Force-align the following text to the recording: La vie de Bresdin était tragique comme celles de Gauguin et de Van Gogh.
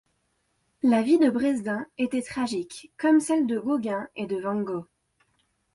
La 0.81 1.03
vie 1.03 1.19
de 1.19 1.29
Bresdin 1.29 1.85
était 1.99 2.23
tragique 2.23 2.91
comme 2.97 3.19
celles 3.19 3.45
de 3.45 3.59
Gauguin 3.59 4.07
et 4.15 4.25
de 4.25 4.41
Van 4.41 4.59
Gogh. 4.59 4.85